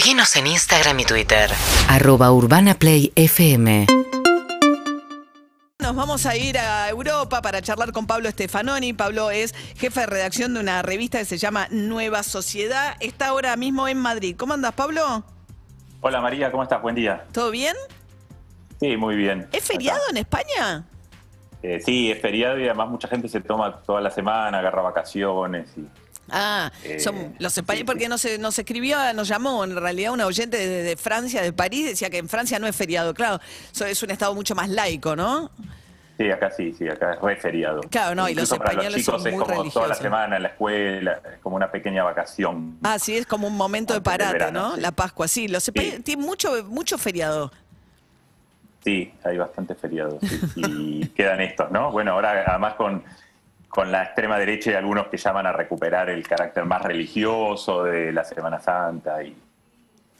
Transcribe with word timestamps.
Seguinos 0.00 0.34
en 0.36 0.46
Instagram 0.46 0.98
y 1.00 1.04
Twitter. 1.04 1.50
Arroba 1.86 2.32
Urbana 2.32 2.72
Play 2.72 3.12
FM. 3.16 3.84
Nos 5.78 5.94
vamos 5.94 6.24
a 6.24 6.38
ir 6.38 6.56
a 6.56 6.88
Europa 6.88 7.42
para 7.42 7.60
charlar 7.60 7.92
con 7.92 8.06
Pablo 8.06 8.30
Stefanoni. 8.30 8.94
Pablo 8.94 9.30
es 9.30 9.54
jefe 9.76 10.00
de 10.00 10.06
redacción 10.06 10.54
de 10.54 10.60
una 10.60 10.80
revista 10.80 11.18
que 11.18 11.26
se 11.26 11.36
llama 11.36 11.68
Nueva 11.70 12.22
Sociedad. 12.22 12.96
Está 13.00 13.28
ahora 13.28 13.54
mismo 13.56 13.88
en 13.88 13.98
Madrid. 13.98 14.36
¿Cómo 14.38 14.54
andas, 14.54 14.72
Pablo? 14.72 15.22
Hola 16.00 16.22
María, 16.22 16.50
¿cómo 16.50 16.62
estás? 16.62 16.80
Buen 16.80 16.94
día. 16.94 17.26
¿Todo 17.32 17.50
bien? 17.50 17.76
Sí, 18.80 18.96
muy 18.96 19.16
bien. 19.16 19.48
¿Es 19.52 19.64
feriado 19.64 20.00
en 20.08 20.16
España? 20.16 20.86
Eh, 21.62 21.78
sí, 21.84 22.10
es 22.10 22.18
feriado 22.22 22.58
y 22.58 22.64
además 22.64 22.88
mucha 22.88 23.06
gente 23.06 23.28
se 23.28 23.42
toma 23.42 23.82
toda 23.82 24.00
la 24.00 24.10
semana, 24.10 24.60
agarra 24.60 24.80
vacaciones 24.80 25.68
y 25.76 25.86
Ah, 26.32 26.70
Eh, 26.84 27.00
son 27.00 27.34
los 27.38 27.56
españoles, 27.56 27.80
sí, 27.80 27.84
porque 27.84 28.04
sí. 28.04 28.08
nos, 28.08 28.38
nos 28.38 28.58
escribió, 28.58 28.98
nos 29.14 29.28
llamó 29.28 29.64
en 29.64 29.76
realidad 29.76 30.12
una 30.12 30.26
oyente 30.26 30.56
de, 30.56 30.82
de 30.82 30.96
Francia, 30.96 31.42
de 31.42 31.52
París, 31.52 31.86
decía 31.86 32.10
que 32.10 32.18
en 32.18 32.28
Francia 32.28 32.58
no 32.58 32.66
es 32.66 32.76
feriado. 32.76 33.14
Claro, 33.14 33.40
eso 33.72 33.86
es 33.86 34.02
un 34.02 34.10
estado 34.10 34.34
mucho 34.34 34.54
más 34.54 34.68
laico, 34.68 35.16
¿no? 35.16 35.50
Sí, 36.18 36.30
acá 36.30 36.50
sí, 36.50 36.74
sí, 36.76 36.86
acá 36.86 37.14
es 37.14 37.20
re 37.22 37.36
feriado. 37.36 37.80
Claro, 37.90 38.14
no, 38.14 38.28
y 38.28 38.34
los 38.34 38.50
para 38.50 38.64
españoles 38.72 38.92
los 38.92 39.00
chicos 39.00 39.22
son 39.22 39.32
es 39.32 39.38
muy 39.38 39.44
como 39.46 39.70
toda 39.70 39.88
la 39.88 39.94
semana 39.94 40.36
en 40.36 40.42
la 40.42 40.48
escuela, 40.50 41.18
es 41.32 41.38
como 41.40 41.56
una 41.56 41.70
pequeña 41.70 42.04
vacación. 42.04 42.76
Ah, 42.82 42.98
sí, 42.98 43.16
es 43.16 43.24
como 43.24 43.46
un 43.46 43.56
momento 43.56 43.94
de 43.94 44.02
parate, 44.02 44.34
verano, 44.34 44.60
¿no? 44.68 44.74
sí. 44.74 44.80
La 44.82 44.92
Pascua, 44.92 45.26
sí. 45.28 45.48
Los 45.48 45.66
españoles 45.66 46.04
tienen 46.04 46.26
mucho, 46.26 46.62
mucho 46.64 46.98
feriado. 46.98 47.50
Sí, 48.84 49.12
hay 49.24 49.38
bastante 49.38 49.74
feriados. 49.74 50.18
sí, 50.20 50.40
Y 50.56 51.08
quedan 51.16 51.40
estos, 51.40 51.70
¿no? 51.70 51.90
Bueno, 51.90 52.12
ahora 52.12 52.44
además 52.46 52.74
con, 52.74 53.02
con 53.70 53.90
la 53.90 54.02
extrema 54.02 54.36
derecha 54.36 54.70
hay 54.70 54.76
algunos 54.76 55.06
que 55.06 55.16
llaman 55.16 55.46
a 55.46 55.52
recuperar 55.52 56.10
el 56.10 56.26
carácter 56.26 56.64
más 56.66 56.82
religioso 56.82 57.84
de 57.84 58.12
la 58.12 58.24
Semana 58.24 58.60
Santa 58.60 59.22
y, 59.22 59.34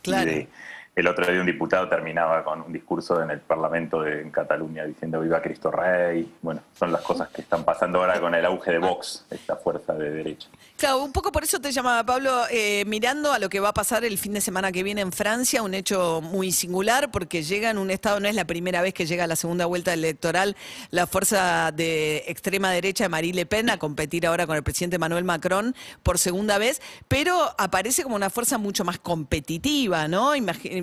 Claro. 0.03 0.31
y 0.31 0.35
de- 0.35 0.49
el 0.97 1.07
otro 1.07 1.31
día 1.31 1.41
un 1.41 1.47
diputado 1.47 1.89
terminaba 1.89 2.45
con 2.45 2.61
un 2.63 2.73
discurso 2.73 3.23
en 3.23 3.31
el 3.31 3.41
Parlamento 3.41 4.03
de 4.03 4.21
en 4.21 4.31
Cataluña 4.31 4.85
diciendo 4.85 5.21
viva 5.21 5.41
Cristo 5.41 5.71
Rey. 5.71 6.31
Bueno, 6.43 6.61
son 6.79 6.93
las 6.93 7.01
cosas 7.03 7.29
que 7.31 7.41
están 7.43 7.65
pasando 7.65 8.01
ahora 8.01 8.21
con 8.21 8.35
el 8.35 8.45
auge 8.45 8.73
de 8.73 8.79
Vox, 8.79 9.25
esta 9.31 9.57
fuerza 9.57 9.95
de 9.95 10.11
derecha. 10.11 10.49
Claro, 10.77 11.03
un 11.03 11.13
poco 11.13 11.31
por 11.33 11.45
eso 11.45 11.61
te 11.61 11.73
llamaba 11.73 12.05
Pablo, 12.05 12.43
eh, 12.51 12.85
mirando 12.87 13.33
a 13.33 13.39
lo 13.39 13.49
que 13.49 13.61
va 13.61 13.69
a 13.71 13.73
pasar 13.75 14.05
el 14.05 14.19
fin 14.19 14.33
de 14.35 14.41
semana 14.41 14.73
que 14.73 14.83
viene 14.83 15.01
en 15.01 15.13
Francia, 15.13 15.63
un 15.63 15.75
hecho 15.75 16.21
muy 16.23 16.53
singular, 16.53 17.11
porque 17.11 17.43
llega 17.43 17.71
en 17.71 17.79
un 17.79 17.91
estado, 17.91 18.19
no 18.21 18.29
es 18.29 18.35
la 18.35 18.45
primera 18.47 18.83
vez 18.83 18.93
que 18.93 19.07
llega 19.07 19.25
a 19.25 19.27
la 19.27 19.37
segunda 19.37 19.67
vuelta 19.67 19.93
electoral 19.95 20.57
la 20.91 21.07
fuerza 21.07 21.71
de 21.73 22.25
extrema 22.27 22.71
derecha 22.73 23.05
de 23.05 23.09
Marie 23.09 23.33
Le 23.33 23.47
Pen 23.47 23.71
a 23.71 23.79
competir 23.79 24.27
ahora 24.27 24.47
con 24.47 24.57
el 24.57 24.63
presidente 24.63 24.99
Manuel 24.99 25.25
Macron 25.25 25.75
por 26.03 26.19
segunda 26.19 26.59
vez, 26.59 26.83
pero 27.09 27.39
aparece 27.59 28.03
como 28.03 28.17
una 28.17 28.29
fuerza 28.31 28.59
mucho 28.59 28.85
más 28.85 28.99
competitiva, 28.99 30.09
¿no? 30.09 30.35
Imagi- 30.35 30.71
es- 30.71 30.80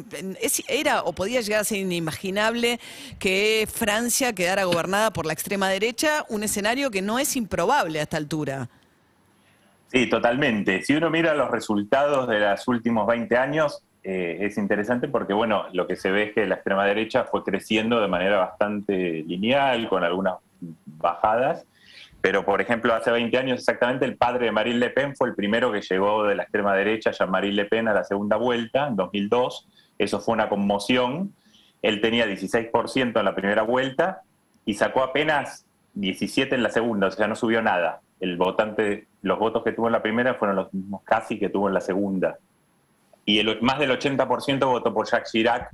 era 0.67 1.03
o 1.03 1.13
podía 1.13 1.41
llegar 1.41 1.61
a 1.61 1.63
ser 1.63 1.79
inimaginable 1.79 2.79
que 3.19 3.67
Francia 3.71 4.33
quedara 4.33 4.65
gobernada 4.65 5.11
por 5.11 5.25
la 5.25 5.33
extrema 5.33 5.69
derecha, 5.69 6.25
un 6.29 6.43
escenario 6.43 6.91
que 6.91 7.01
no 7.01 7.19
es 7.19 7.35
improbable 7.35 7.99
a 7.99 8.03
esta 8.03 8.17
altura. 8.17 8.69
Sí, 9.87 10.07
totalmente. 10.07 10.83
Si 10.83 10.93
uno 10.93 11.09
mira 11.09 11.33
los 11.33 11.49
resultados 11.49 12.27
de 12.27 12.39
los 12.39 12.67
últimos 12.67 13.07
20 13.07 13.37
años, 13.37 13.83
eh, 14.03 14.45
es 14.45 14.57
interesante 14.57 15.07
porque, 15.07 15.33
bueno, 15.33 15.65
lo 15.73 15.87
que 15.87 15.95
se 15.95 16.11
ve 16.11 16.23
es 16.23 16.33
que 16.33 16.45
la 16.45 16.55
extrema 16.55 16.85
derecha 16.85 17.23
fue 17.25 17.43
creciendo 17.43 17.99
de 17.99 18.07
manera 18.07 18.37
bastante 18.37 19.23
lineal, 19.27 19.87
con 19.89 20.03
algunas 20.03 20.35
bajadas. 20.85 21.65
Pero, 22.21 22.43
por 22.43 22.61
ejemplo, 22.61 22.93
hace 22.93 23.11
20 23.11 23.37
años 23.37 23.59
exactamente, 23.59 24.05
el 24.05 24.17
padre 24.17 24.45
de 24.45 24.51
Marine 24.51 24.79
Le 24.79 24.89
Pen 24.89 25.15
fue 25.15 25.29
el 25.29 25.35
primero 25.35 25.71
que 25.71 25.81
llegó 25.81 26.25
de 26.25 26.35
la 26.35 26.43
extrema 26.43 26.73
derecha, 26.75 27.11
Jean-Marie 27.11 27.53
Le 27.53 27.65
Pen, 27.65 27.87
a 27.87 27.93
la 27.93 28.03
segunda 28.03 28.37
vuelta, 28.37 28.87
en 28.87 28.95
2002. 28.95 29.67
Eso 29.97 30.19
fue 30.19 30.33
una 30.33 30.49
conmoción. 30.49 31.33
Él 31.81 32.01
tenía 32.01 32.25
16% 32.25 33.19
en 33.19 33.25
la 33.25 33.35
primera 33.35 33.63
vuelta 33.63 34.21
y 34.65 34.73
sacó 34.73 35.03
apenas 35.03 35.65
17 35.93 36.55
en 36.55 36.63
la 36.63 36.69
segunda, 36.69 37.07
o 37.07 37.11
sea, 37.11 37.27
no 37.27 37.35
subió 37.35 37.61
nada. 37.61 38.01
El 38.19 38.37
votante, 38.37 39.07
los 39.21 39.39
votos 39.39 39.63
que 39.63 39.71
tuvo 39.71 39.87
en 39.87 39.93
la 39.93 40.01
primera 40.01 40.35
fueron 40.35 40.55
los 40.55 40.73
mismos 40.73 41.01
casi 41.03 41.39
que 41.39 41.49
tuvo 41.49 41.67
en 41.67 41.73
la 41.73 41.81
segunda. 41.81 42.37
Y 43.25 43.39
el, 43.39 43.61
más 43.61 43.79
del 43.79 43.91
80% 43.91 44.65
votó 44.65 44.93
por 44.93 45.07
Jacques 45.09 45.31
Chirac, 45.31 45.71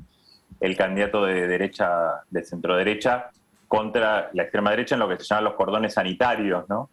el 0.59 0.77
candidato 0.77 1.25
de 1.25 1.47
derecha, 1.47 2.23
de 2.29 2.43
centro 2.43 2.75
derecha, 2.75 3.29
contra 3.67 4.29
la 4.33 4.43
extrema 4.43 4.69
derecha 4.69 4.95
en 4.95 4.99
lo 4.99 5.09
que 5.09 5.17
se 5.17 5.23
llaman 5.25 5.45
los 5.45 5.53
cordones 5.55 5.93
sanitarios, 5.93 6.67
¿no? 6.69 6.89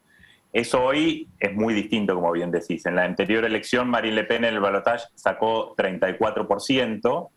Eso 0.52 0.82
hoy 0.82 1.28
es 1.38 1.54
muy 1.54 1.74
distinto, 1.74 2.14
como 2.14 2.32
bien 2.32 2.50
decís. 2.50 2.84
En 2.86 2.96
la 2.96 3.04
anterior 3.04 3.44
elección, 3.44 3.88
Marine 3.88 4.16
Le 4.16 4.24
Pen 4.24 4.44
en 4.44 4.54
el 4.54 4.60
balotaje 4.60 5.06
sacó 5.14 5.76
34%, 5.76 7.30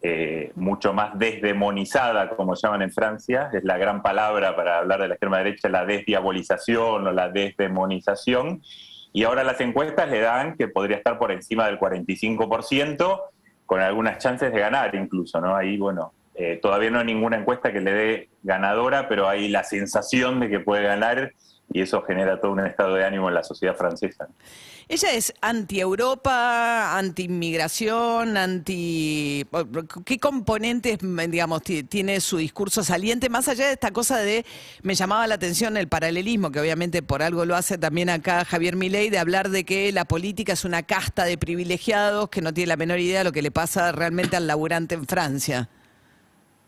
eh, 0.00 0.52
mucho 0.56 0.92
más 0.92 1.18
desdemonizada, 1.18 2.30
como 2.30 2.54
llaman 2.54 2.82
en 2.82 2.92
Francia, 2.92 3.50
es 3.52 3.64
la 3.64 3.78
gran 3.78 4.02
palabra 4.02 4.54
para 4.56 4.78
hablar 4.78 5.00
de 5.00 5.08
la 5.08 5.14
extrema 5.14 5.38
derecha, 5.38 5.68
la 5.68 5.84
desdiabolización 5.84 7.06
o 7.06 7.12
la 7.12 7.28
desdemonización. 7.28 8.62
Y 9.12 9.24
ahora 9.24 9.44
las 9.44 9.60
encuestas 9.60 10.08
le 10.10 10.20
dan 10.20 10.56
que 10.56 10.68
podría 10.68 10.96
estar 10.96 11.18
por 11.18 11.32
encima 11.32 11.66
del 11.66 11.78
45%, 11.78 13.20
con 13.66 13.80
algunas 13.80 14.18
chances 14.18 14.52
de 14.52 14.58
ganar 14.58 14.94
incluso, 14.94 15.40
¿no? 15.40 15.54
Ahí, 15.54 15.76
bueno, 15.76 16.12
eh, 16.34 16.58
todavía 16.62 16.90
no 16.90 17.00
hay 17.00 17.06
ninguna 17.06 17.36
encuesta 17.36 17.72
que 17.72 17.80
le 17.80 17.92
dé 17.92 18.28
ganadora, 18.42 19.08
pero 19.08 19.28
hay 19.28 19.48
la 19.48 19.64
sensación 19.64 20.40
de 20.40 20.48
que 20.48 20.60
puede 20.60 20.84
ganar 20.84 21.32
y 21.70 21.82
eso 21.82 22.02
genera 22.02 22.40
todo 22.40 22.52
un 22.52 22.60
estado 22.66 22.94
de 22.94 23.04
ánimo 23.04 23.28
en 23.28 23.34
la 23.34 23.44
sociedad 23.44 23.76
francesa. 23.76 24.28
Ella 24.90 25.12
es 25.12 25.34
anti-Europa, 25.42 26.96
anti-inmigración, 26.96 28.38
anti... 28.38 29.46
¿Qué 30.06 30.18
componentes, 30.18 30.96
digamos, 31.00 31.62
ti- 31.62 31.82
tiene 31.82 32.20
su 32.20 32.38
discurso 32.38 32.82
saliente? 32.82 33.28
Más 33.28 33.48
allá 33.48 33.66
de 33.66 33.74
esta 33.74 33.90
cosa 33.90 34.16
de, 34.16 34.46
me 34.80 34.94
llamaba 34.94 35.26
la 35.26 35.34
atención 35.34 35.76
el 35.76 35.88
paralelismo, 35.88 36.50
que 36.50 36.60
obviamente 36.60 37.02
por 37.02 37.22
algo 37.22 37.44
lo 37.44 37.54
hace 37.54 37.76
también 37.76 38.08
acá 38.08 38.46
Javier 38.46 38.76
Milei, 38.76 39.10
de 39.10 39.18
hablar 39.18 39.50
de 39.50 39.64
que 39.64 39.92
la 39.92 40.06
política 40.06 40.54
es 40.54 40.64
una 40.64 40.82
casta 40.84 41.24
de 41.24 41.36
privilegiados 41.36 42.30
que 42.30 42.40
no 42.40 42.54
tiene 42.54 42.68
la 42.68 42.76
menor 42.76 42.98
idea 42.98 43.18
de 43.18 43.24
lo 43.24 43.32
que 43.32 43.42
le 43.42 43.50
pasa 43.50 43.92
realmente 43.92 44.36
al 44.36 44.46
laburante 44.46 44.94
en 44.94 45.06
Francia. 45.06 45.68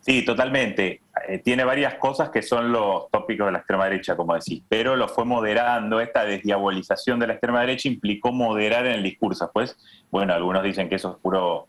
Sí, 0.01 0.25
totalmente. 0.25 1.01
Eh, 1.27 1.37
tiene 1.39 1.63
varias 1.63 1.95
cosas 1.95 2.31
que 2.31 2.41
son 2.41 2.71
los 2.71 3.09
tópicos 3.11 3.45
de 3.45 3.51
la 3.51 3.59
extrema 3.59 3.85
derecha, 3.85 4.15
como 4.15 4.33
decís, 4.33 4.63
pero 4.67 4.95
lo 4.95 5.07
fue 5.07 5.25
moderando. 5.25 6.01
Esta 6.01 6.25
desdiabolización 6.25 7.19
de 7.19 7.27
la 7.27 7.33
extrema 7.33 7.61
derecha 7.61 7.87
implicó 7.87 8.31
moderar 8.31 8.87
en 8.87 8.93
el 8.93 9.03
discurso. 9.03 9.51
Pues, 9.53 9.77
bueno, 10.09 10.33
algunos 10.33 10.63
dicen 10.63 10.89
que 10.89 10.95
eso 10.95 11.11
es 11.11 11.17
puro 11.17 11.67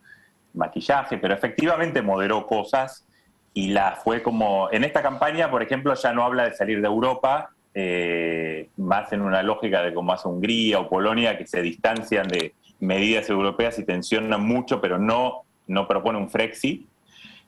maquillaje, 0.54 1.18
pero 1.18 1.34
efectivamente 1.34 2.00
moderó 2.00 2.46
cosas 2.46 3.06
y 3.52 3.68
la 3.68 3.96
fue 4.02 4.22
como. 4.22 4.70
En 4.72 4.84
esta 4.84 5.02
campaña, 5.02 5.50
por 5.50 5.62
ejemplo, 5.62 5.92
ya 5.94 6.12
no 6.14 6.24
habla 6.24 6.44
de 6.44 6.54
salir 6.54 6.80
de 6.80 6.86
Europa, 6.86 7.50
eh, 7.74 8.70
más 8.78 9.12
en 9.12 9.20
una 9.20 9.42
lógica 9.42 9.82
de 9.82 9.92
como 9.92 10.12
hace 10.12 10.28
Hungría 10.28 10.78
o 10.80 10.88
Polonia, 10.88 11.36
que 11.36 11.46
se 11.46 11.60
distancian 11.60 12.28
de 12.28 12.54
medidas 12.80 13.28
europeas 13.28 13.78
y 13.78 13.84
tensionan 13.84 14.42
mucho, 14.42 14.80
pero 14.80 14.98
no, 14.98 15.42
no 15.66 15.86
propone 15.86 16.18
un 16.18 16.30
Frexit. 16.30 16.88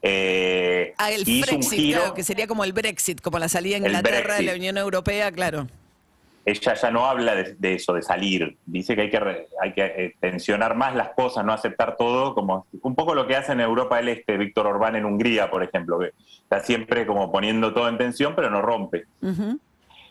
Eh, 0.07 0.93
Ah, 0.99 1.11
el 1.11 1.25
Brexit, 1.25 1.73
giro. 1.73 2.01
claro, 2.01 2.15
que 2.15 2.23
sería 2.23 2.47
como 2.47 2.63
el 2.63 2.73
Brexit, 2.75 3.21
como 3.23 3.39
la 3.39 3.49
salida 3.49 3.79
de 3.81 3.87
El 3.87 3.93
Inglaterra 3.95 4.35
de 4.37 4.43
la. 4.43 4.55
Unión 4.55 4.77
Europea, 4.77 5.33
claro. 5.33 5.67
ella 6.45 6.75
ya 6.75 6.91
no 6.91 7.07
habla 7.07 7.35
de, 7.35 7.55
de 7.59 7.75
eso, 7.77 7.95
de 7.95 8.03
salir. 8.03 8.57
Dice 8.67 8.95
que 8.95 9.01
hay 9.03 9.11
que, 9.11 9.47
hay 9.63 9.73
que 9.73 9.83
eh, 9.85 10.15
tensionar 10.21 10.77
más 10.77 10.95
las 10.95 11.09
cosas, 11.15 11.43
no 11.45 11.53
aceptar 11.55 11.97
todo, 11.97 12.35
como 12.35 12.67
un 12.83 12.95
poco 12.95 13.15
lo 13.15 13.27
que 13.27 13.35
hace 13.35 13.53
en 13.53 13.61
Europa 13.61 13.97
del 13.97 14.11
Este, 14.11 14.37
Víctor 14.37 14.67
Orbán 14.67 14.95
en 14.97 15.07
Hungría, 15.07 15.51
por 15.51 15.63
ejemplo, 15.65 15.99
que 15.99 16.13
está 16.43 16.61
siempre 16.61 17.07
como 17.07 17.33
poniendo 17.33 17.73
todo 17.73 17.89
en 17.89 17.97
tensión, 17.97 18.35
pero 18.37 18.51
no 18.51 18.61
rompe. 18.61 19.05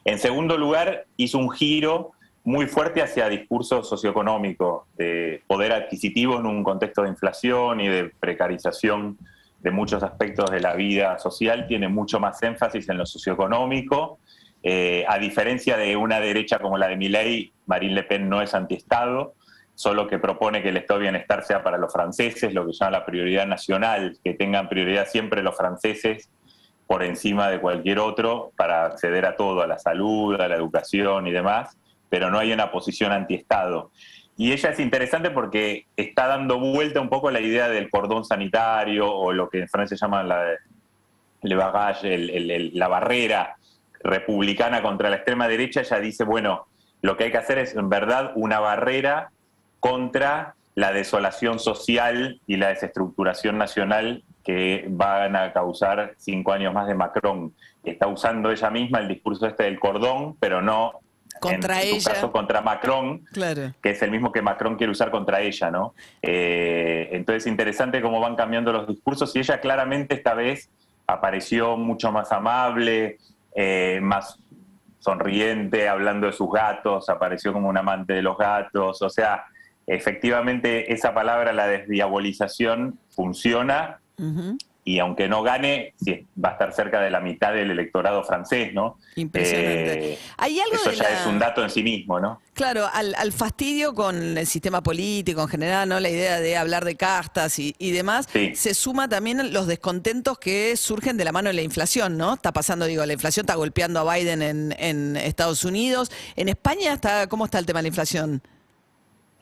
En 0.06 0.18
segundo 0.20 0.58
lugar, 0.58 1.06
hizo 1.18 1.38
un 1.38 1.52
giro 1.52 2.14
muy 2.44 2.66
fuerte 2.66 3.02
hacia 3.02 3.30
discurso 3.30 3.84
socioeconómico, 3.84 4.88
de 4.98 5.44
poder 5.48 5.72
adquisitivo 5.72 6.40
en 6.40 6.46
un 6.48 6.64
contexto 6.64 7.04
de 7.04 7.10
inflación 7.10 7.80
y 7.80 7.88
de 7.88 8.12
precarización 8.20 9.18
de 9.64 9.72
muchos 9.72 10.04
aspectos 10.04 10.52
de 10.52 10.60
la 10.60 10.76
vida 10.76 11.18
social, 11.18 11.66
tiene 11.68 11.88
mucho 11.88 12.20
más 12.20 12.44
énfasis 12.44 12.90
en 12.90 12.98
lo 12.98 13.06
socioeconómico. 13.06 14.20
Eh, 14.62 15.06
a 15.08 15.18
diferencia 15.18 15.78
de 15.78 15.96
una 15.96 16.20
derecha 16.20 16.60
como 16.60 16.78
la 16.78 16.90
de 16.90 16.98
Milei, 16.98 17.54
Marine 17.66 17.96
Le 17.96 18.04
Pen 18.04 18.30
no 18.30 18.42
es 18.42 18.54
antiestado, 18.54 19.36
solo 19.74 20.08
que 20.08 20.20
propone 20.20 20.62
que 20.62 20.70
el 20.70 20.78
estado 20.78 21.00
de 21.00 21.06
bienestar 21.06 21.44
sea 21.44 21.64
para 21.64 21.78
los 21.78 21.92
franceses, 21.92 22.54
lo 22.54 22.66
que 22.66 22.74
llama 22.74 22.92
la 22.92 23.06
prioridad 23.06 23.48
nacional, 23.48 24.18
que 24.22 24.34
tengan 24.34 24.68
prioridad 24.68 25.08
siempre 25.08 25.42
los 25.42 25.56
franceses 25.56 26.30
por 26.86 27.02
encima 27.02 27.50
de 27.50 27.60
cualquier 27.60 28.00
otro 28.00 28.52
para 28.58 28.86
acceder 28.86 29.26
a 29.26 29.38
todo, 29.38 29.62
a 29.62 29.68
la 29.68 29.80
salud, 29.80 30.40
a 30.40 30.48
la 30.50 30.56
educación 30.56 31.26
y 31.28 31.32
demás, 31.32 31.78
pero 32.10 32.30
no 32.30 32.38
hay 32.38 32.52
una 32.52 32.70
posición 32.70 33.14
antiestado. 33.14 33.92
Y 34.36 34.52
ella 34.52 34.70
es 34.72 34.80
interesante 34.80 35.30
porque 35.30 35.86
está 35.96 36.28
dando 36.28 36.60
vuelta 36.60 37.00
un 37.02 37.10
poco 37.10 37.30
la 37.30 37.40
idea 37.40 37.70
del 37.70 37.90
cordón 37.90 38.26
sanitario 38.26 39.12
o 39.12 39.32
lo 39.32 39.48
que 39.50 39.60
en 39.60 39.70
Francia 39.70 39.96
llaman 40.00 40.28
la, 40.28 40.46
le 41.44 41.56
bagage, 41.56 42.14
el- 42.16 42.72
la 42.74 42.88
barrera 42.88 43.56
republicana 44.02 44.82
contra 44.82 45.10
la 45.10 45.18
extrema 45.18 45.48
derecha. 45.48 45.82
Ella 45.82 46.00
dice, 46.00 46.24
bueno, 46.24 46.66
lo 47.02 47.16
que 47.16 47.26
hay 47.26 47.32
que 47.32 47.38
hacer 47.38 47.60
es 47.60 47.76
en 47.76 47.90
verdad 47.90 48.32
una 48.36 48.60
barrera 48.60 49.30
contra 49.80 50.56
la 50.76 50.92
desolación 50.92 51.60
social 51.60 52.42
y 52.48 52.58
la 52.58 52.70
desestructuración 52.70 53.58
nacional 53.58 54.24
que 54.44 54.86
van 54.90 55.36
a 55.36 55.54
causar 55.54 56.16
cinco 56.18 56.52
años 56.54 56.74
más 56.74 56.88
de 56.88 56.96
Macron. 56.96 57.54
Está 57.84 58.08
usando 58.08 58.50
ella 58.52 58.70
misma 58.72 59.00
el 59.00 59.08
discurso 59.08 59.46
este 59.46 59.64
del 59.66 59.80
cordón, 59.80 60.36
pero 60.40 60.62
no 60.62 60.94
contra 61.50 61.82
en 61.82 61.96
ella. 61.96 62.14
caso 62.14 62.32
contra 62.32 62.62
Macron, 62.62 63.26
Claro. 63.32 63.74
que 63.82 63.92
es 63.92 64.02
el 64.02 64.12
mismo 64.12 64.32
que 64.32 64.42
Macron 64.42 64.76
quiere 64.76 64.92
usar 64.92 65.12
contra 65.12 65.42
ella, 65.42 65.70
¿no? 65.72 65.94
Eh, 66.22 67.10
entonces 67.12 67.48
interesante 67.48 68.02
cómo 68.02 68.20
van 68.20 68.36
cambiando 68.36 68.72
los 68.72 68.88
discursos 68.88 69.36
y 69.36 69.40
ella 69.40 69.60
claramente 69.60 70.16
esta 70.16 70.34
vez 70.34 70.70
apareció 71.08 71.78
mucho 71.78 72.12
más 72.12 72.32
amable, 72.32 73.18
eh, 73.56 74.00
más 74.02 74.40
sonriente, 75.00 75.90
hablando 75.90 76.28
de 76.28 76.34
sus 76.34 76.50
gatos, 76.52 77.10
apareció 77.10 77.52
como 77.52 77.68
un 77.68 77.78
amante 77.78 78.14
de 78.14 78.22
los 78.22 78.38
gatos, 78.38 79.02
o 79.02 79.10
sea, 79.10 79.44
efectivamente 79.86 80.94
esa 80.94 81.14
palabra, 81.14 81.52
la 81.52 81.68
desdiabolización, 81.68 82.98
funciona. 83.10 84.00
Y 84.86 85.00
aunque 85.00 85.28
no 85.30 85.44
gane, 85.44 85.94
sí, 86.04 86.26
va 86.44 86.50
a 86.50 86.52
estar 86.54 86.74
cerca 86.74 87.00
de 87.00 87.10
la 87.10 87.20
mitad 87.22 87.54
del 87.54 87.72
electorado 87.72 88.24
francés, 88.24 88.74
¿no? 88.74 88.98
Impresionante. 89.16 90.14
Eh, 90.14 90.18
Hay 90.38 90.60
algo 90.60 90.76
eso 90.76 90.90
de 90.90 90.96
ya 90.98 91.04
la- 91.04 91.22
es 91.22 91.26
un 91.28 91.40
dato 91.40 91.64
en 91.64 91.70
sí 91.70 91.84
mismo, 91.84 92.20
¿no? 92.20 92.42
Claro, 92.54 92.88
al, 92.94 93.16
al 93.16 93.32
fastidio 93.32 93.94
con 93.96 94.38
el 94.38 94.46
sistema 94.46 94.84
político 94.84 95.42
en 95.42 95.48
general, 95.48 95.88
¿no? 95.90 96.00
La 96.00 96.10
idea 96.10 96.40
de 96.40 96.58
hablar 96.58 96.86
de 96.86 96.96
castas 96.96 97.58
y, 97.60 97.76
y 97.80 97.92
demás, 97.92 98.28
Sí. 98.32 98.54
se 98.56 98.74
suma 98.74 99.08
también 99.10 99.54
los 99.54 99.68
descontentos 99.68 100.38
que 100.38 100.76
surgen 100.78 101.18
de 101.18 101.26
la 101.26 101.32
mano 101.32 101.48
de 101.50 101.54
la 101.54 101.62
inflación, 101.62 102.18
¿no? 102.18 102.34
Está 102.34 102.52
pasando, 102.52 102.86
digo, 102.86 103.06
la 103.06 103.14
inflación 103.14 103.44
está 103.46 103.56
golpeando 103.56 104.00
a 104.08 104.16
Biden 104.16 104.42
en, 104.42 104.76
en 104.78 105.16
Estados 105.16 105.64
Unidos. 105.66 106.12
En 106.36 106.50
España 106.50 106.94
está, 106.94 107.28
¿cómo 107.28 107.46
está 107.46 107.58
el 107.58 107.66
tema 107.66 107.80
de 107.80 107.84
la 107.84 107.88
inflación? 107.88 108.42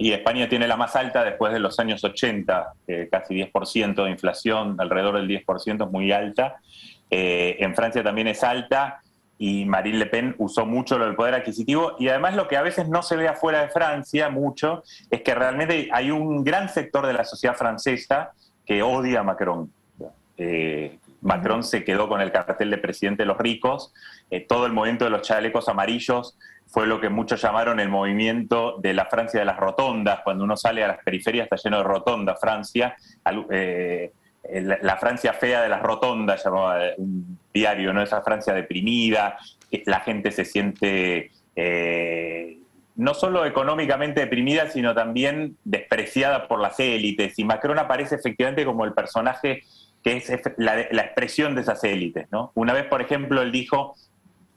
Y 0.01 0.13
España 0.13 0.50
tiene 0.50 0.68
la 0.68 0.77
más 0.77 0.95
alta 0.95 1.24
después 1.24 1.53
de 1.53 1.59
los 1.59 1.80
años 1.80 2.03
80, 2.03 2.74
eh, 2.88 3.07
casi 3.12 3.36
10% 3.36 4.03
de 4.03 4.09
inflación, 4.09 4.75
alrededor 4.80 5.18
del 5.18 5.27
10% 5.27 5.86
es 5.86 5.92
muy 5.92 6.12
alta. 6.12 6.56
Eh, 7.12 7.57
en 7.59 7.75
Francia 7.75 8.01
también 8.01 8.27
es 8.27 8.44
alta 8.44 9.03
y 9.38 9.63
Marine 9.65 10.00
Le 10.00 10.06
Pen 10.07 10.33
usó 10.39 10.65
mucho 10.65 10.98
lo 10.98 11.06
del 11.06 11.13
poder 11.13 11.36
adquisitivo 11.36 11.98
y 12.00 12.07
además 12.07 12.36
lo 12.36 12.48
que 12.48 12.57
a 12.57 12.63
veces 12.63 12.89
no 12.89 13.03
se 13.03 13.15
ve 13.15 13.27
afuera 13.27 13.62
de 13.62 13.69
Francia 13.69 14.31
mucho 14.31 14.81
es 15.12 15.21
que 15.21 15.36
realmente 15.36 15.89
hay 15.92 16.09
un 16.09 16.44
gran 16.44 16.68
sector 16.69 17.06
de 17.06 17.13
la 17.13 17.24
sociedad 17.24 17.56
francesa 17.56 18.31
que 18.65 18.81
odia 18.81 19.19
a 19.19 19.24
Macron. 19.24 19.71
Eh, 20.36 20.98
Macron 21.21 21.63
se 21.63 21.83
quedó 21.83 22.09
con 22.09 22.21
el 22.21 22.31
cartel 22.31 22.71
de 22.71 22.80
presidente 22.80 23.21
de 23.21 23.27
los 23.27 23.38
ricos, 23.38 23.94
eh, 24.31 24.39
todo 24.39 24.65
el 24.65 24.74
movimiento 24.74 25.06
de 25.06 25.12
los 25.12 25.21
chalecos 25.21 25.69
amarillos 25.69 26.39
fue 26.71 26.88
lo 26.88 27.01
que 27.01 27.09
muchos 27.09 27.41
llamaron 27.41 27.79
el 27.79 27.89
movimiento 27.89 28.77
de 28.79 28.94
la 28.94 29.06
Francia 29.06 29.39
de 29.41 29.45
las 29.45 29.57
rotondas. 29.57 30.21
Cuando 30.23 30.45
uno 30.45 30.56
sale 30.56 30.83
a 30.83 30.88
las 30.88 31.03
periferias 31.03 31.44
está 31.44 31.57
lleno 31.57 31.77
de 31.77 31.83
rotondas, 31.83 32.39
Francia. 32.39 32.95
Eh, 33.51 34.12
la, 34.53 34.97
Francia 34.97 35.33
fea 35.33 35.62
de 35.62 35.69
las 35.69 35.81
rotondas, 35.81 36.44
llamaba 36.44 36.79
un 36.97 37.38
diario, 37.53 37.94
¿no? 37.94 38.01
Esa 38.01 38.21
Francia 38.21 38.53
deprimida, 38.53 39.38
la 39.85 40.00
gente 40.00 40.31
se 40.31 40.45
siente 40.45 41.31
eh, 41.56 42.57
no 42.95 43.13
solo 43.13 43.45
económicamente 43.45 44.21
deprimida, 44.21 44.69
sino 44.69 44.95
también 44.95 45.57
despreciada 45.65 46.47
por 46.47 46.62
las 46.62 46.79
élites. 46.79 47.38
Y 47.38 47.44
Macron 47.44 47.79
aparece 47.79 48.15
efectivamente 48.15 48.65
como 48.65 48.85
el 48.85 48.94
personaje 48.94 49.63
que 50.03 50.17
es 50.17 50.31
la, 50.57 50.88
la 50.89 51.01
expresión 51.03 51.53
de 51.53 51.62
esas 51.62 51.83
élites, 51.83 52.27
¿no? 52.31 52.51
Una 52.56 52.74
vez, 52.74 52.85
por 52.85 53.01
ejemplo, 53.01 53.41
él 53.41 53.51
dijo 53.51 53.95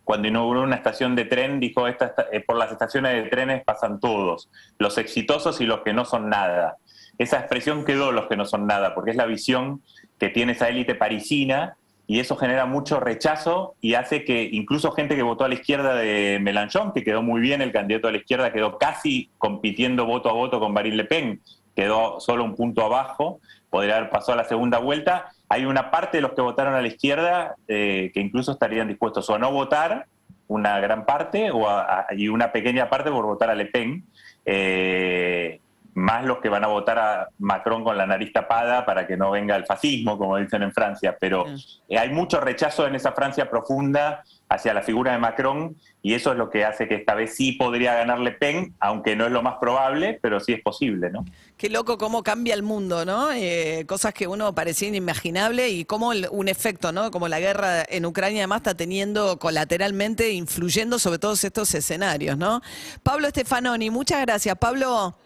cuando 0.04 0.28
inauguró 0.28 0.62
una 0.62 0.76
estación 0.76 1.16
de 1.16 1.24
tren, 1.24 1.60
dijo, 1.60 1.88
Esta, 1.88 2.14
eh, 2.30 2.40
por 2.40 2.56
las 2.56 2.70
estaciones 2.70 3.22
de 3.22 3.30
trenes 3.30 3.64
pasan 3.64 4.00
todos, 4.00 4.50
los 4.78 4.98
exitosos 4.98 5.60
y 5.60 5.66
los 5.66 5.80
que 5.80 5.92
no 5.92 6.04
son 6.04 6.28
nada. 6.28 6.76
Esa 7.18 7.38
expresión 7.38 7.84
quedó 7.84 8.12
los 8.12 8.26
que 8.26 8.36
no 8.36 8.44
son 8.44 8.66
nada, 8.66 8.94
porque 8.94 9.12
es 9.12 9.16
la 9.16 9.26
visión 9.26 9.82
que 10.18 10.28
tiene 10.28 10.52
esa 10.52 10.68
élite 10.68 10.94
parisina 10.94 11.76
y 12.06 12.20
eso 12.20 12.36
genera 12.36 12.66
mucho 12.66 13.00
rechazo 13.00 13.76
y 13.80 13.94
hace 13.94 14.24
que 14.24 14.42
incluso 14.52 14.92
gente 14.92 15.16
que 15.16 15.22
votó 15.22 15.44
a 15.44 15.48
la 15.48 15.54
izquierda 15.54 15.94
de 15.94 16.38
Mélenchon, 16.40 16.92
que 16.92 17.02
quedó 17.02 17.22
muy 17.22 17.40
bien 17.40 17.62
el 17.62 17.72
candidato 17.72 18.08
a 18.08 18.12
la 18.12 18.18
izquierda, 18.18 18.52
quedó 18.52 18.78
casi 18.78 19.30
compitiendo 19.38 20.04
voto 20.04 20.28
a 20.28 20.32
voto 20.32 20.60
con 20.60 20.72
Marine 20.72 20.96
Le 20.96 21.04
Pen, 21.04 21.40
quedó 21.74 22.20
solo 22.20 22.44
un 22.44 22.54
punto 22.54 22.84
abajo, 22.84 23.40
podría 23.70 23.96
haber 23.96 24.10
pasado 24.10 24.34
a 24.34 24.42
la 24.42 24.48
segunda 24.48 24.78
vuelta. 24.78 25.32
Hay 25.48 25.64
una 25.64 25.90
parte 25.90 26.18
de 26.18 26.22
los 26.22 26.32
que 26.32 26.40
votaron 26.40 26.74
a 26.74 26.80
la 26.80 26.88
izquierda 26.88 27.54
eh, 27.68 28.10
que 28.14 28.20
incluso 28.20 28.52
estarían 28.52 28.88
dispuestos 28.88 29.28
o 29.30 29.34
a 29.34 29.38
no 29.38 29.50
votar, 29.50 30.06
una 30.46 30.78
gran 30.78 31.06
parte, 31.06 31.50
o 31.50 31.68
a- 31.68 32.06
y 32.16 32.28
una 32.28 32.52
pequeña 32.52 32.88
parte 32.90 33.10
por 33.10 33.24
votar 33.24 33.50
a 33.50 33.54
Le 33.54 33.66
Pen. 33.66 34.04
Eh, 34.44 35.60
más 35.94 36.24
los 36.24 36.38
que 36.38 36.48
van 36.48 36.64
a 36.64 36.68
votar 36.68 36.98
a 36.98 37.28
Macron 37.38 37.84
con 37.84 37.96
la 37.96 38.06
nariz 38.06 38.32
tapada 38.32 38.84
para 38.84 39.06
que 39.06 39.16
no 39.16 39.30
venga 39.30 39.54
el 39.56 39.64
fascismo, 39.64 40.18
como 40.18 40.36
dicen 40.38 40.62
en 40.62 40.72
Francia. 40.72 41.16
Pero 41.20 41.46
eh, 41.88 41.98
hay 41.98 42.10
mucho 42.10 42.40
rechazo 42.40 42.86
en 42.86 42.94
esa 42.96 43.12
Francia 43.12 43.48
profunda 43.48 44.24
hacia 44.48 44.74
la 44.74 44.82
figura 44.82 45.12
de 45.12 45.18
Macron 45.18 45.76
y 46.02 46.14
eso 46.14 46.32
es 46.32 46.36
lo 46.38 46.50
que 46.50 46.64
hace 46.64 46.86
que 46.86 46.96
esta 46.96 47.14
vez 47.14 47.34
sí 47.34 47.52
podría 47.52 47.94
ganar 47.94 48.18
Le 48.20 48.32
Pen, 48.32 48.74
aunque 48.78 49.16
no 49.16 49.24
es 49.24 49.32
lo 49.32 49.42
más 49.42 49.54
probable, 49.60 50.18
pero 50.20 50.38
sí 50.40 50.52
es 50.52 50.60
posible, 50.62 51.10
¿no? 51.10 51.24
Qué 51.56 51.70
loco 51.70 51.96
cómo 51.96 52.22
cambia 52.22 52.54
el 52.54 52.62
mundo, 52.62 53.04
¿no? 53.04 53.32
Eh, 53.32 53.84
cosas 53.88 54.12
que 54.12 54.26
uno 54.26 54.54
parecía 54.54 54.88
inimaginable 54.88 55.68
y 55.70 55.84
cómo 55.84 56.12
el- 56.12 56.28
un 56.30 56.48
efecto, 56.48 56.92
¿no? 56.92 57.10
Como 57.10 57.26
la 57.28 57.40
guerra 57.40 57.84
en 57.88 58.04
Ucrania 58.04 58.40
además 58.40 58.58
está 58.58 58.74
teniendo 58.74 59.38
colateralmente, 59.38 60.32
influyendo 60.32 60.98
sobre 60.98 61.18
todos 61.18 61.42
estos 61.42 61.74
escenarios, 61.74 62.36
¿no? 62.36 62.60
Pablo 63.02 63.28
Stefanoni, 63.30 63.90
muchas 63.90 64.20
gracias. 64.20 64.56
Pablo, 64.58 65.16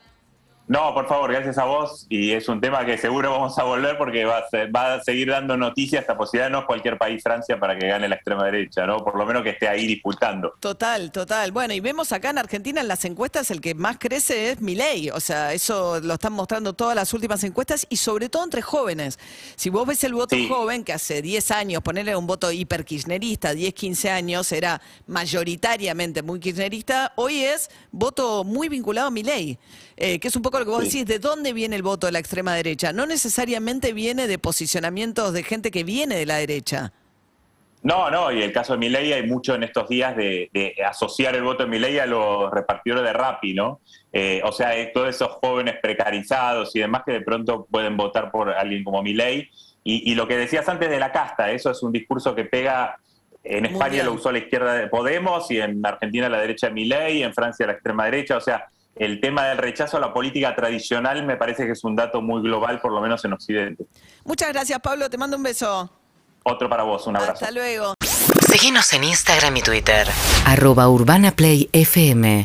No, 0.68 0.92
por 0.92 1.08
favor, 1.08 1.32
gracias 1.32 1.56
a 1.56 1.64
vos. 1.64 2.04
Y 2.10 2.32
es 2.32 2.46
un 2.46 2.60
tema 2.60 2.84
que 2.84 2.98
seguro 2.98 3.30
vamos 3.30 3.58
a 3.58 3.62
volver 3.64 3.96
porque 3.96 4.26
va 4.26 4.36
a, 4.38 4.48
ser- 4.50 4.74
va 4.74 4.94
a 4.94 5.02
seguir 5.02 5.28
dando 5.30 5.56
noticias 5.56 6.02
esta 6.02 6.14
posibilidad. 6.16 6.50
No 6.50 6.58
es 6.58 6.64
cualquier 6.66 6.98
país, 6.98 7.22
Francia, 7.22 7.58
para 7.58 7.78
que 7.78 7.86
gane 7.88 8.06
la 8.06 8.16
extrema 8.16 8.44
derecha, 8.44 8.86
¿no? 8.86 9.02
Por 9.02 9.16
lo 9.16 9.24
menos 9.24 9.42
que 9.42 9.50
esté 9.50 9.66
ahí 9.66 9.86
disputando. 9.86 10.52
total, 10.60 11.10
total. 11.10 11.52
Bueno, 11.52 11.72
y 11.72 11.80
vemos 11.80 12.12
acá 12.12 12.28
en 12.30 12.36
Argentina 12.38 12.82
en 12.82 12.88
las 12.88 13.04
encuestas 13.06 13.50
el 13.50 13.62
que 13.62 13.74
más 13.74 13.96
crece 13.98 14.50
es 14.50 14.60
Milei. 14.60 15.08
O 15.08 15.20
sea, 15.20 15.54
eso 15.54 16.00
lo 16.00 16.14
están 16.14 16.34
mostrando 16.34 16.74
todas 16.74 16.94
las 16.94 17.14
últimas 17.14 17.42
encuestas 17.44 17.86
y 17.88 17.96
sobre 17.96 18.28
todo 18.28 18.44
entre 18.44 18.60
jóvenes. 18.60 19.18
Si 19.56 19.70
vos 19.70 19.86
ves 19.86 20.04
el 20.04 20.12
voto 20.12 20.36
Sí. 20.36 20.48
joven, 20.48 20.84
que 20.84 20.92
hace 20.92 21.22
10 21.22 21.50
años, 21.50 21.82
ponerle 21.82 22.14
un 22.14 22.26
voto 22.26 22.52
hiper 22.52 22.84
kirchnerista, 22.84 23.54
10, 23.54 23.72
15 23.72 24.10
años, 24.10 24.52
era 24.52 24.82
mayoritariamente 25.06 26.22
muy 26.22 26.40
kirchnerista, 26.40 27.12
hoy 27.16 27.42
es 27.44 27.70
voto 27.90 28.44
muy 28.44 28.68
vinculado 28.68 29.08
a 29.08 29.10
Milei. 29.10 29.58
Eh, 30.00 30.20
que 30.20 30.28
es 30.28 30.36
un 30.36 30.42
poco 30.42 30.58
lo 30.60 30.64
que 30.64 30.70
vos 30.70 30.84
Sí. 30.84 30.90
decís, 31.00 31.06
¿de 31.06 31.18
dónde 31.18 31.52
viene 31.52 31.74
el 31.74 31.82
voto 31.82 32.06
de 32.06 32.12
la 32.12 32.20
extrema 32.20 32.54
derecha? 32.54 32.92
No 32.92 33.04
necesariamente 33.06 33.92
viene 33.92 34.26
de 34.28 34.38
posicionamientos 34.38 35.32
de 35.32 35.42
gente 35.42 35.70
que 35.72 35.82
viene 35.82 36.16
de 36.16 36.24
la 36.26 36.36
derecha. 36.36 36.92
No, 37.82 38.10
no, 38.10 38.30
y 38.32 38.42
el 38.42 38.52
caso 38.52 38.72
de 38.74 38.78
Milei 38.80 39.12
hay 39.12 39.24
mucho 39.26 39.54
en 39.54 39.62
estos 39.62 39.88
días 39.88 40.16
de, 40.16 40.50
de 40.52 40.74
asociar 40.84 41.34
el 41.36 41.42
voto 41.42 41.62
de 41.64 41.68
Milei 41.68 41.98
a 41.98 42.06
los 42.06 42.50
repartidores 42.50 43.04
de 43.04 43.12
Rappi, 43.12 43.54
¿no? 43.54 43.80
Eh, 44.12 44.40
o 44.44 44.50
sea, 44.52 44.76
eh, 44.76 44.90
todos 44.92 45.08
esos 45.08 45.28
jóvenes 45.42 45.76
precarizados 45.80 46.74
y 46.74 46.80
demás 46.80 47.02
que 47.06 47.12
de 47.12 47.20
pronto 47.20 47.66
pueden 47.70 47.96
votar 47.96 48.30
por 48.30 48.50
alguien 48.50 48.82
como 48.84 49.02
Milei. 49.02 49.48
Y, 49.84 50.10
y 50.10 50.14
lo 50.16 50.26
que 50.26 50.36
decías 50.36 50.68
antes 50.68 50.90
de 50.90 50.98
la 50.98 51.12
casta, 51.12 51.50
eso 51.52 51.70
es 51.70 51.82
un 51.82 51.92
discurso 51.92 52.34
que 52.34 52.44
pega, 52.44 52.98
en 53.44 53.64
España 53.66 54.02
lo 54.02 54.12
usó 54.12 54.32
la 54.32 54.38
izquierda 54.38 54.74
de 54.74 54.88
Podemos 54.88 55.50
y 55.50 55.60
en 55.60 55.84
Argentina 55.86 56.28
la 56.28 56.40
derecha 56.40 56.66
de 56.66 56.72
Milei, 56.74 57.22
en 57.22 57.32
Francia 57.32 57.66
la 57.66 57.72
extrema 57.74 58.04
derecha, 58.06 58.36
o 58.36 58.40
sea, 58.40 58.66
el 58.98 59.20
tema 59.20 59.46
del 59.46 59.58
rechazo 59.58 59.96
a 59.96 60.00
la 60.00 60.12
política 60.12 60.54
tradicional 60.54 61.24
me 61.24 61.36
parece 61.36 61.66
que 61.66 61.72
es 61.72 61.84
un 61.84 61.96
dato 61.96 62.20
muy 62.20 62.42
global, 62.42 62.80
por 62.80 62.92
lo 62.92 63.00
menos 63.00 63.24
en 63.24 63.32
Occidente. 63.32 63.84
Muchas 64.24 64.52
gracias, 64.52 64.78
Pablo. 64.80 65.08
Te 65.08 65.18
mando 65.18 65.36
un 65.36 65.42
beso. 65.42 65.90
Otro 66.44 66.68
para 66.68 66.82
vos, 66.82 67.06
un 67.06 67.16
abrazo. 67.16 67.44
Hasta 67.44 67.50
luego. 67.50 67.94
Seguinos 68.48 68.92
en 68.92 69.04
Instagram 69.04 69.56
y 69.56 69.62
Twitter. 69.62 70.06
arroba 70.46 70.88
urbanaplayfm 70.88 72.42